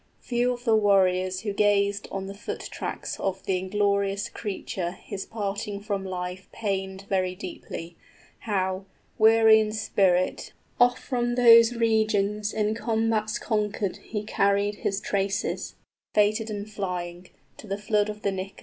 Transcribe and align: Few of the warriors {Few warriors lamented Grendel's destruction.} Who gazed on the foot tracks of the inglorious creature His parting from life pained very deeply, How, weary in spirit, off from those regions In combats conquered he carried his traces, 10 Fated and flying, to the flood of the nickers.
Few 0.19 0.51
of 0.51 0.65
the 0.65 0.75
warriors 0.75 1.41
{Few 1.41 1.53
warriors 1.55 2.01
lamented 2.09 2.09
Grendel's 2.09 2.21
destruction.} 2.23 2.23
Who 2.23 2.23
gazed 2.23 2.23
on 2.23 2.25
the 2.25 2.33
foot 2.33 2.75
tracks 2.75 3.19
of 3.19 3.45
the 3.45 3.57
inglorious 3.59 4.29
creature 4.29 4.91
His 4.93 5.25
parting 5.27 5.79
from 5.79 6.05
life 6.05 6.49
pained 6.51 7.05
very 7.07 7.35
deeply, 7.35 7.95
How, 8.39 8.85
weary 9.19 9.59
in 9.59 9.71
spirit, 9.71 10.53
off 10.79 10.97
from 10.97 11.35
those 11.35 11.75
regions 11.75 12.51
In 12.51 12.73
combats 12.73 13.37
conquered 13.37 13.97
he 13.97 14.23
carried 14.23 14.77
his 14.77 14.99
traces, 15.01 15.75
10 16.15 16.23
Fated 16.23 16.49
and 16.49 16.67
flying, 16.67 17.29
to 17.57 17.67
the 17.67 17.77
flood 17.77 18.09
of 18.09 18.23
the 18.23 18.31
nickers. 18.31 18.59